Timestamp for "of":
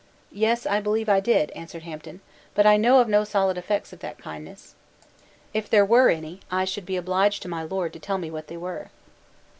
3.01-3.07, 3.93-3.99